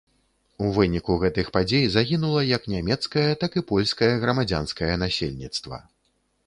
У 0.67 0.69
выніку 0.77 1.17
гэтых 1.23 1.51
падзей 1.57 1.85
загінула 1.97 2.41
як 2.55 2.65
нямецкае, 2.75 3.29
так 3.45 3.51
і 3.63 3.67
польскае 3.75 4.13
грамадзянскае 4.27 4.93
насельніцтва. 5.05 5.77